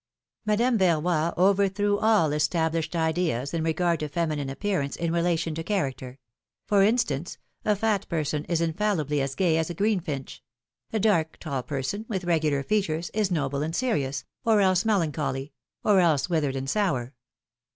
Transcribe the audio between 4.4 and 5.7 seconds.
appearance in relation to